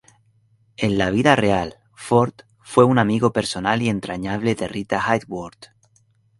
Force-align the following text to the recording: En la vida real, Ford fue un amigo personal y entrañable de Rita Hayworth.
En 0.77 0.97
la 0.97 1.11
vida 1.11 1.35
real, 1.35 1.75
Ford 1.93 2.33
fue 2.63 2.85
un 2.85 2.97
amigo 2.97 3.31
personal 3.33 3.83
y 3.83 3.89
entrañable 3.89 4.55
de 4.55 4.67
Rita 4.67 4.99
Hayworth. 5.07 5.67